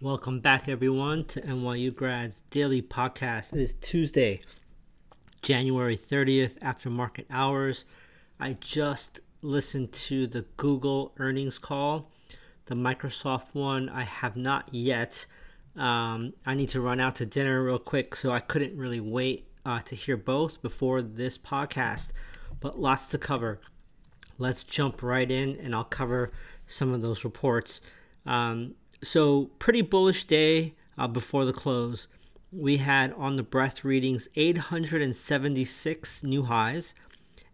[0.00, 3.52] Welcome back, everyone, to NYU Grads Daily Podcast.
[3.52, 4.38] It is Tuesday,
[5.42, 7.84] January 30th, after market hours.
[8.38, 12.12] I just listened to the Google earnings call,
[12.66, 13.88] the Microsoft one.
[13.88, 15.26] I have not yet.
[15.74, 19.48] Um, I need to run out to dinner real quick, so I couldn't really wait
[19.66, 22.12] uh, to hear both before this podcast,
[22.60, 23.58] but lots to cover.
[24.38, 26.30] Let's jump right in, and I'll cover
[26.68, 27.80] some of those reports.
[28.24, 32.08] Um, so pretty bullish day uh, before the close.
[32.50, 36.94] We had on the breadth readings 876 new highs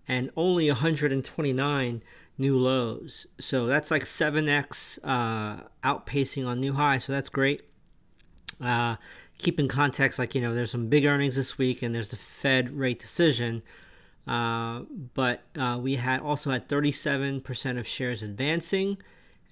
[0.06, 2.02] and only 129
[2.38, 3.27] new lows.
[3.41, 7.05] So that's like 7x uh, outpacing on new highs.
[7.05, 7.62] So that's great.
[8.61, 8.97] Uh,
[9.38, 12.16] keep in context, like, you know, there's some big earnings this week and there's the
[12.16, 13.62] Fed rate decision.
[14.27, 14.83] Uh,
[15.14, 18.97] but uh, we had also had 37% of shares advancing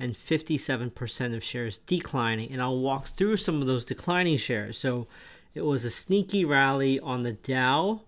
[0.03, 2.51] and 57% of shares declining.
[2.51, 4.77] And I'll walk through some of those declining shares.
[4.77, 5.07] So
[5.55, 8.01] it was a sneaky rally on the Dow.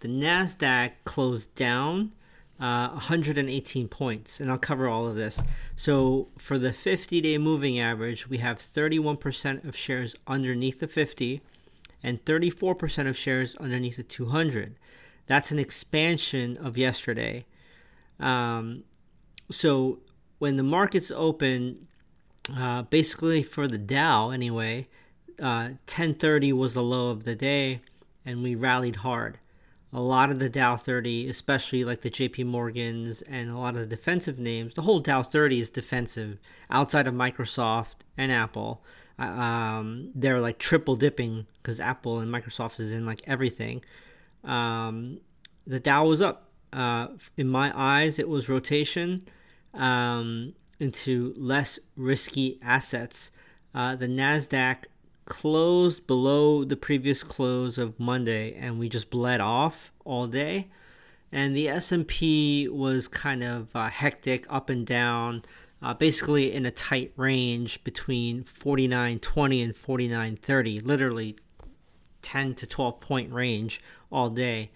[0.00, 2.12] The NASDAQ closed down
[2.60, 5.40] uh, 118 points, and I'll cover all of this.
[5.76, 11.40] So for the 50 day moving average, we have 31% of shares underneath the 50
[12.02, 14.74] and 34% of shares underneath the 200.
[15.26, 17.44] That's an expansion of yesterday.
[18.18, 18.82] Um,
[19.50, 20.00] so
[20.38, 21.88] when the markets open,
[22.56, 24.86] uh, basically for the Dow anyway,
[25.40, 27.80] uh, 1030 was the low of the day,
[28.24, 29.38] and we rallied hard.
[29.92, 33.80] A lot of the Dow 30, especially like the JP Morgans and a lot of
[33.80, 36.38] the defensive names, the whole Dow 30 is defensive
[36.70, 38.82] outside of Microsoft and Apple.
[39.18, 43.82] Uh, um, they're like triple dipping because Apple and Microsoft is in like everything.
[44.44, 45.20] Um,
[45.66, 46.44] the Dow was up.
[46.70, 47.08] Uh,
[47.38, 49.26] in my eyes, it was rotation
[49.74, 53.30] um, into less risky assets.
[53.74, 54.84] Uh, the Nasdaq
[55.24, 60.68] closed below the previous close of Monday, and we just bled off all day.
[61.30, 65.42] And the S&P was kind of uh, hectic, up and down,
[65.82, 71.36] uh, basically in a tight range between 49.20 and 49.30, literally
[72.22, 73.80] 10 to 12 point range
[74.10, 74.70] all day.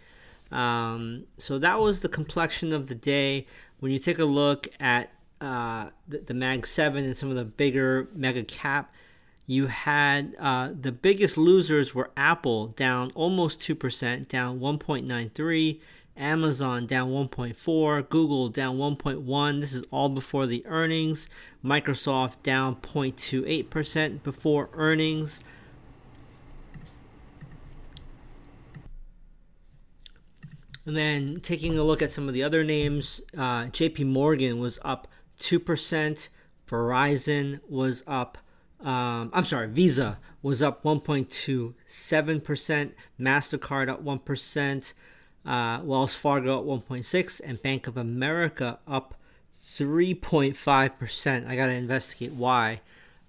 [0.52, 3.46] Um, so that was the complexion of the day
[3.80, 7.44] when you take a look at uh, the, the, Mag 7 and some of the
[7.44, 8.92] bigger mega cap,
[9.46, 15.80] you had uh, the biggest losers were Apple down almost 2%, down 1.93,
[16.16, 19.60] Amazon down 1.4, Google down 1.1.
[19.60, 21.28] This is all before the earnings.
[21.64, 25.40] Microsoft down 0.28% before earnings.
[30.84, 34.80] And then taking a look at some of the other names, uh, JP Morgan was
[34.82, 35.06] up
[35.38, 36.28] 2%,
[36.68, 38.38] Verizon was up,
[38.80, 44.92] um, I'm sorry, Visa was up 1.27%, MasterCard up 1%,
[45.44, 49.14] uh, Wells Fargo up 1.6 and Bank of America up
[49.72, 51.46] 3.5%.
[51.46, 52.80] I got to investigate why.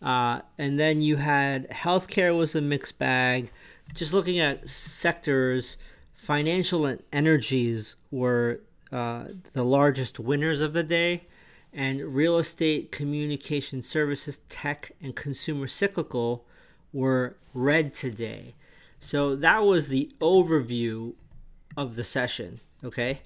[0.01, 3.51] Uh, and then you had healthcare was a mixed bag.
[3.93, 5.75] Just looking at sectors,
[6.23, 8.61] financial and energies were
[8.93, 11.25] uh, the largest winners of the day,
[11.73, 16.45] and real estate, communication services, tech, and consumer cyclical
[16.93, 18.55] were red today.
[19.01, 21.15] So that was the overview
[21.75, 22.61] of the session.
[22.85, 23.19] Okay.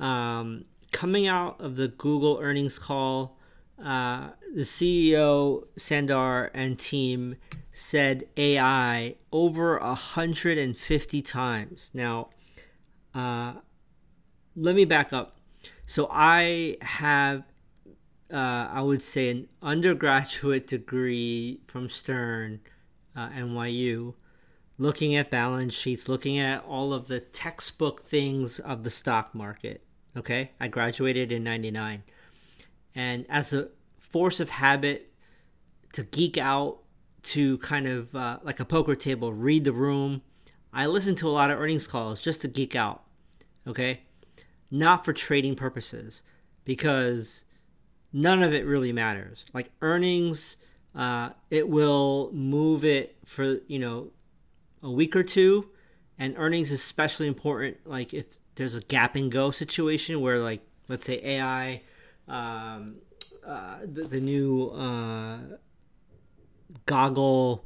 [0.00, 3.35] Um, coming out of the Google earnings call,
[3.82, 7.36] uh, the CEO Sundar and team
[7.72, 11.90] said AI over 150 times.
[11.92, 12.30] Now,
[13.14, 13.54] uh,
[14.56, 15.36] let me back up.
[15.84, 17.42] So I have,
[18.32, 22.60] uh, I would say, an undergraduate degree from Stern,
[23.14, 24.14] uh, NYU,
[24.78, 29.82] looking at balance sheets, looking at all of the textbook things of the stock market.
[30.16, 32.02] Okay, I graduated in '99,
[32.96, 33.68] and as a
[33.98, 35.12] force of habit
[35.92, 36.78] to geek out
[37.22, 40.22] to kind of uh, like a poker table, read the room.
[40.72, 43.02] I listen to a lot of earnings calls just to geek out,
[43.66, 44.02] okay?
[44.70, 46.22] Not for trading purposes,
[46.64, 47.44] because
[48.12, 49.44] none of it really matters.
[49.52, 50.56] Like earnings,
[50.94, 54.12] uh, it will move it for, you know,
[54.82, 55.68] a week or two.
[56.18, 60.66] And earnings is especially important, like if there's a gap and go situation where, like,
[60.88, 61.82] let's say AI,
[62.28, 62.96] um,
[63.46, 65.38] uh, the, the new uh,
[66.86, 67.64] goggle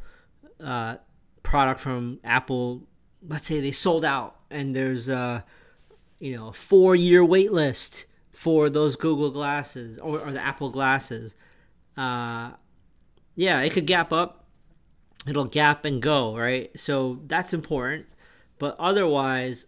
[0.62, 0.96] uh,
[1.42, 2.82] product from Apple,
[3.26, 5.44] let's say they sold out and there's a
[6.18, 11.34] you know four year wait list for those Google glasses or, or the Apple glasses.
[11.96, 12.52] Uh,
[13.34, 14.40] yeah, it could gap up
[15.26, 16.70] it'll gap and go, right?
[16.78, 18.06] So that's important.
[18.58, 19.66] But otherwise,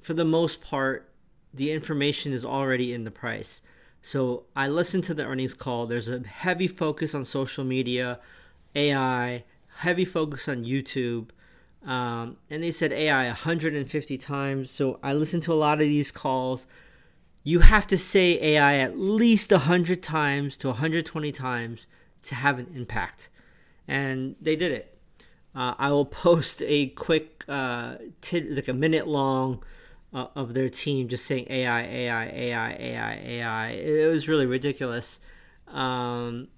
[0.00, 1.11] for the most part,
[1.52, 3.62] the information is already in the price.
[4.02, 5.86] So I listened to the earnings call.
[5.86, 8.18] There's a heavy focus on social media,
[8.74, 9.44] AI,
[9.76, 11.28] heavy focus on YouTube.
[11.86, 14.70] Um, and they said AI 150 times.
[14.70, 16.66] So I listened to a lot of these calls.
[17.44, 21.86] You have to say AI at least 100 times to 120 times
[22.24, 23.28] to have an impact.
[23.86, 24.98] And they did it.
[25.54, 29.62] Uh, I will post a quick, uh, t- like a minute long
[30.12, 33.68] uh, of their team just saying AI, AI, AI, AI, AI.
[33.70, 35.20] It was really ridiculous.
[35.68, 36.48] Um,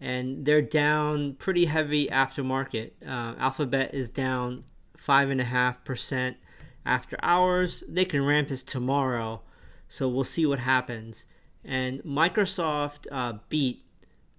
[0.00, 2.92] and they're down pretty heavy aftermarket.
[3.02, 4.64] Uh, Alphabet is down
[4.96, 6.36] five and a half percent
[6.84, 7.82] after hours.
[7.88, 9.42] They can ramp this tomorrow,
[9.88, 11.24] so we'll see what happens.
[11.64, 13.84] And Microsoft uh, beat,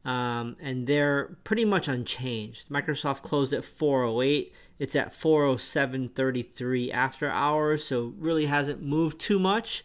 [0.07, 2.69] um, and they're pretty much unchanged.
[2.69, 4.53] Microsoft closed at 408.
[4.79, 9.83] It's at 407.33 after hours, so really hasn't moved too much.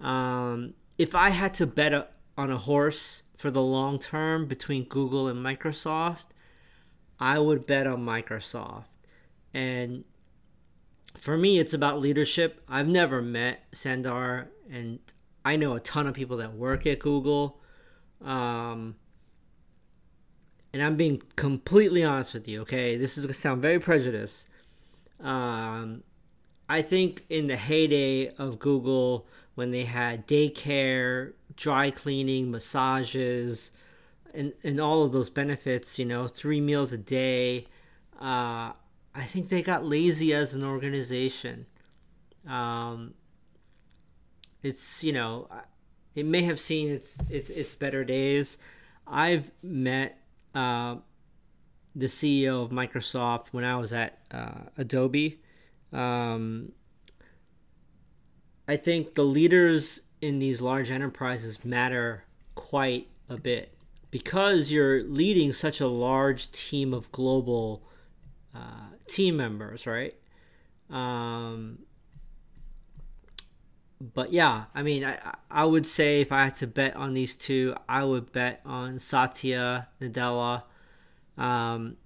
[0.00, 4.86] Um, if I had to bet a, on a horse for the long term between
[4.86, 6.24] Google and Microsoft,
[7.20, 8.86] I would bet on Microsoft.
[9.52, 10.02] And
[11.16, 12.60] for me, it's about leadership.
[12.68, 14.98] I've never met Sundar, and
[15.44, 17.60] I know a ton of people that work at Google.
[18.20, 18.96] Um,
[20.74, 22.96] and I'm being completely honest with you, okay?
[22.96, 24.48] This is going to sound very prejudiced.
[25.20, 26.02] Um,
[26.68, 29.24] I think in the heyday of Google,
[29.54, 33.70] when they had daycare, dry cleaning, massages,
[34.34, 37.66] and, and all of those benefits, you know, three meals a day,
[38.20, 38.72] uh,
[39.14, 41.66] I think they got lazy as an organization.
[42.48, 43.14] Um,
[44.60, 45.46] it's, you know,
[46.16, 48.56] it may have seen its, its, its better days.
[49.06, 50.18] I've met
[50.54, 50.96] uh,
[51.94, 55.40] the CEO of Microsoft when I was at uh, Adobe.
[55.92, 56.72] Um,
[58.66, 62.24] I think the leaders in these large enterprises matter
[62.54, 63.74] quite a bit
[64.10, 67.82] because you're leading such a large team of global
[68.54, 70.14] uh, team members, right?
[70.88, 71.80] Um,
[74.00, 75.18] but yeah, I mean, I
[75.50, 78.98] I would say if I had to bet on these two, I would bet on
[78.98, 80.64] Satya Nadella.
[81.36, 81.96] Um,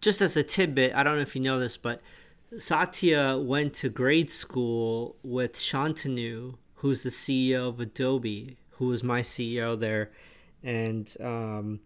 [0.00, 2.00] just as a tidbit, I don't know if you know this, but
[2.58, 9.20] Satya went to grade school with Shantanu, who's the CEO of Adobe, who was my
[9.20, 10.10] CEO there,
[10.62, 11.80] and um,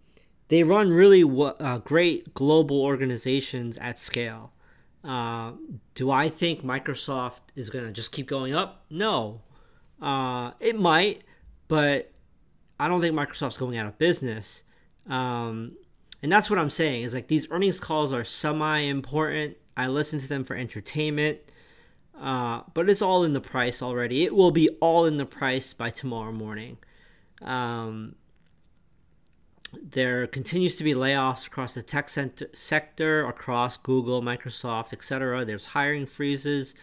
[0.48, 4.50] they run really uh, great global organizations at scale.
[5.06, 5.52] Uh,
[5.94, 8.84] do I think Microsoft is going to just keep going up?
[8.90, 9.42] No.
[10.02, 11.22] Uh, it might,
[11.68, 12.12] but
[12.80, 14.62] I don't think Microsoft's going out of business.
[15.08, 15.76] Um,
[16.22, 19.56] and that's what I'm saying is like these earnings calls are semi important.
[19.76, 21.38] I listen to them for entertainment,
[22.20, 24.24] uh, but it's all in the price already.
[24.24, 26.78] It will be all in the price by tomorrow morning.
[27.42, 28.16] Um,
[29.72, 35.44] there continues to be layoffs across the tech sector, across Google, Microsoft, etc.
[35.44, 36.74] There's hiring freezes.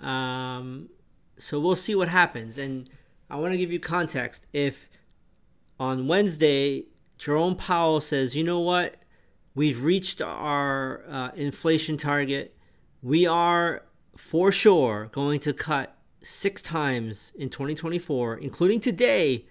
[0.00, 0.90] Um,
[1.38, 2.58] so we'll see what happens.
[2.58, 2.88] And
[3.30, 4.46] I want to give you context.
[4.52, 4.88] If
[5.78, 6.86] on Wednesday,
[7.18, 8.96] Jerome Powell says, you know what?
[9.54, 12.56] We've reached our uh, inflation target.
[13.02, 13.84] We are
[14.16, 19.46] for sure going to cut six times in 2024, including today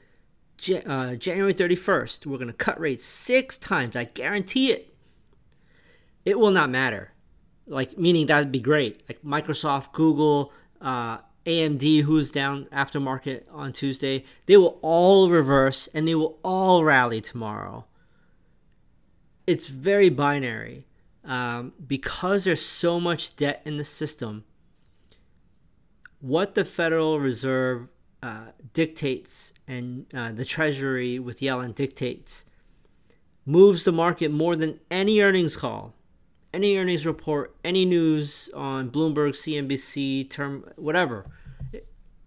[0.70, 3.96] uh, January 31st, we're going to cut rates six times.
[3.96, 4.94] I guarantee it.
[6.26, 7.14] It will not matter.
[7.66, 9.04] Like, meaning that would be great.
[9.08, 10.52] Like Microsoft, Google,
[10.82, 16.84] uh, AMD, who's down aftermarket on Tuesday, they will all reverse and they will all
[16.84, 17.86] rally tomorrow.
[19.46, 20.86] It's very binary.
[21.26, 24.44] Um, because there's so much debt in the system,
[26.20, 27.88] what the Federal Reserve
[28.24, 32.46] uh, dictates and uh, the Treasury with Yellen dictates
[33.46, 35.94] moves the market more than any earnings call,
[36.54, 41.26] any earnings report, any news on Bloomberg, CNBC, term, whatever.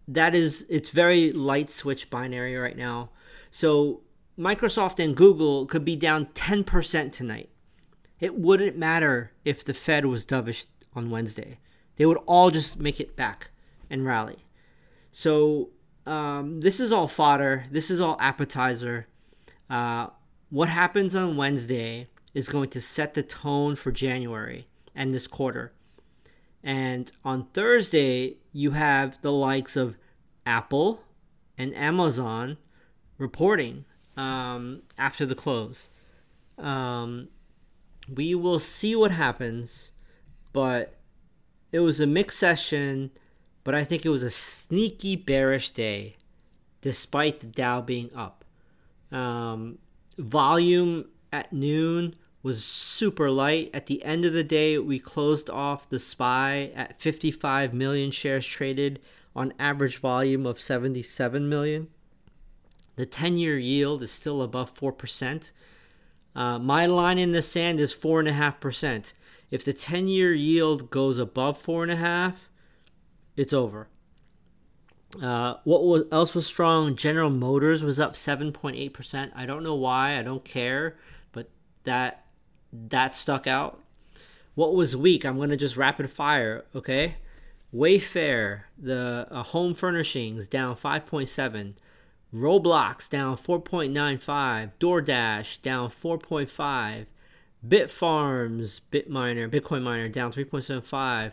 [0.07, 3.09] That is, it's very light switch binary right now.
[3.51, 4.03] So
[4.39, 7.49] Microsoft and Google could be down 10% tonight.
[8.21, 11.57] It wouldn't matter if the Fed was dovish on Wednesday.
[11.97, 13.49] They would all just make it back
[13.89, 14.45] and rally.
[15.11, 15.71] So
[16.07, 17.67] um, this is all fodder.
[17.71, 19.07] This is all appetizer.
[19.69, 20.09] Uh,
[20.51, 25.73] what happens on Wednesday is going to set the tone for January and this quarter.
[26.63, 29.97] And on Thursday, you have the likes of
[30.45, 31.05] Apple
[31.59, 32.57] and Amazon
[33.19, 33.85] reporting
[34.17, 35.89] um, after the close.
[36.59, 37.29] Um,
[38.13, 39.91] we will see what happens,
[40.53, 40.95] but
[41.73, 43.11] it was a mixed session,
[43.67, 46.15] but I think it was a sneaky bearish day,
[46.83, 48.45] despite the Dow being up.
[49.11, 49.79] Um,
[50.17, 53.71] volume at noon was super light.
[53.75, 58.47] At the end of the day, we closed off the SPY at 55 million shares
[58.47, 59.01] traded
[59.35, 61.89] on average volume of 77 million.
[62.95, 65.51] The 10 year yield is still above 4%.
[66.37, 69.13] Uh, my line in the sand is 4.5%.
[69.51, 72.37] If the 10 year yield goes above 4.5%,
[73.37, 73.89] it's over.
[75.23, 76.97] Uh, what was, else was strong?
[76.97, 79.31] General Motors was up 7.8%.
[79.35, 80.19] I don't know why.
[80.19, 80.97] I don't care,
[81.33, 81.49] but
[81.85, 82.25] that
[82.73, 83.81] that stuck out.
[84.55, 85.25] What was weak?
[85.25, 86.65] I'm gonna just rapid fire.
[86.75, 87.17] Okay,
[87.73, 91.75] Wayfair, the uh, home furnishings down 5.7.
[92.35, 94.73] Roblox down 4.95.
[94.81, 97.07] DoorDash down 4.5.
[97.67, 101.33] Bitfarms, Bitminer, Bitcoin miner down 3.75.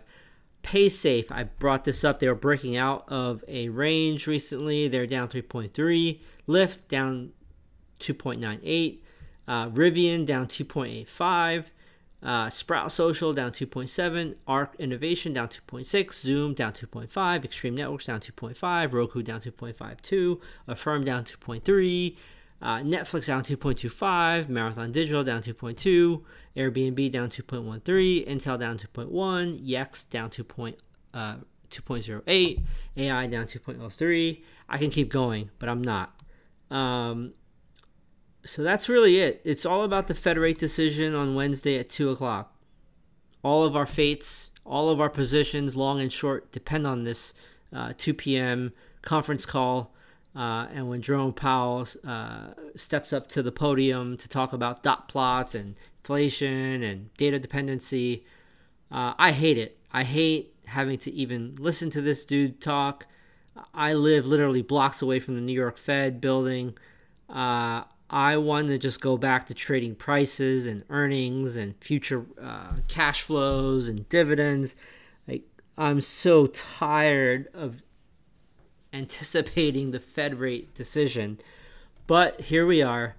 [0.63, 2.19] PaySafe, I brought this up.
[2.19, 4.87] They were breaking out of a range recently.
[4.87, 6.19] They're down 3.3.
[6.47, 7.31] Lyft down
[7.99, 9.01] 2.98.
[9.47, 11.65] Uh, Rivian down 2.85.
[12.23, 14.35] Uh, Sprout Social down 2.7.
[14.47, 16.13] ARK Innovation down 2.6.
[16.13, 17.45] Zoom down 2.5.
[17.45, 18.93] Extreme Networks down 2.5.
[18.93, 20.39] Roku down 2.52.
[20.67, 22.15] Affirm down 2.3.
[22.63, 24.47] Uh, Netflix down 2.25.
[24.47, 26.23] Marathon Digital down 2.2.
[26.55, 28.25] Airbnb down 2.13.
[28.25, 29.67] Intel down 2.1.
[29.67, 30.45] Yext down 2.
[31.13, 31.35] Uh,
[31.69, 32.63] 2.08.
[32.95, 34.41] AI down 2.03.
[34.69, 36.17] I can keep going, but I'm not.
[36.71, 37.33] Um,
[38.45, 39.41] so that's really it.
[39.43, 42.55] It's all about the Fed rate decision on Wednesday at 2 o'clock.
[43.43, 47.33] All of our fates, all of our positions, long and short, depend on this
[47.75, 48.71] uh, 2 p.m.
[49.01, 49.92] conference call.
[50.35, 55.07] Uh, and when Jerome Powell uh, steps up to the podium to talk about dot
[55.07, 58.23] plots and inflation and data dependency,
[58.91, 59.77] uh, I hate it.
[59.91, 63.05] I hate having to even listen to this dude talk.
[63.73, 66.75] I live literally blocks away from the New York Fed building.
[67.29, 72.77] Uh, I want to just go back to trading prices and earnings and future uh,
[72.87, 74.75] cash flows and dividends.
[75.27, 75.43] Like
[75.77, 77.81] I'm so tired of
[78.93, 81.39] anticipating the Fed rate decision,
[82.07, 83.15] but here we are.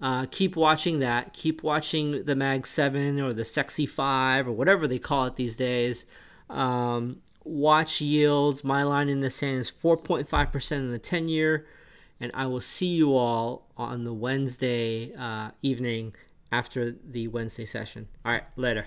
[0.00, 1.32] Uh, keep watching that.
[1.32, 5.56] Keep watching the Mag Seven or the Sexy Five or whatever they call it these
[5.56, 6.04] days.
[6.50, 8.62] Um, watch yields.
[8.64, 11.66] My line in the sand is 4.5% in the 10 year
[12.20, 16.14] and I will see you all on the Wednesday uh, evening
[16.52, 18.08] after the Wednesday session.
[18.24, 18.86] All right, later.